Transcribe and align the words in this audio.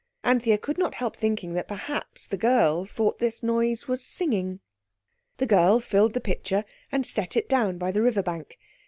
Anthea 0.23 0.57
could 0.57 0.79
not 0.79 0.95
help 0.95 1.15
thinking 1.15 1.53
that 1.53 1.67
perhaps 1.67 2.25
the 2.25 2.35
girl 2.35 2.85
thought 2.85 3.19
this 3.19 3.43
noise 3.43 3.87
was 3.87 4.03
singing. 4.03 4.59
The 5.37 5.45
girl 5.45 5.79
filled 5.79 6.15
the 6.15 6.19
pitcher 6.19 6.65
and 6.91 7.05
set 7.05 7.37
it 7.37 7.47
down 7.47 7.77
by 7.77 7.91
the 7.91 8.01
river 8.01 8.23
bank. 8.23 8.57